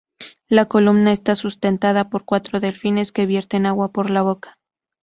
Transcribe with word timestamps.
La 0.47 0.65
columna 0.65 1.11
está 1.11 1.35
sustentada 1.35 2.09
por 2.09 2.25
cuatro 2.25 2.59
delfines 2.59 3.11
que 3.11 3.27
vierten 3.27 3.67
agua 3.67 3.91
por 3.91 4.09
la 4.09 4.23
boca. 4.23 4.57